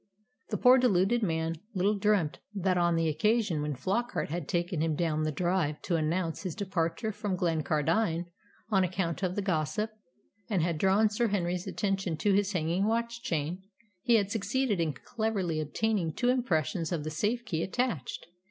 [0.49, 4.95] The poor deluded man little dreamt that on the occasion when Flockart had taken him
[4.95, 8.25] down the drive to announce his departure from Glencardine
[8.71, 9.91] on account of the gossip,
[10.49, 13.61] and had drawn Sir Henry's attention to his hanging watch chain,
[14.01, 18.25] he had succeeded in cleverly obtaining two impressions of the safe key attached.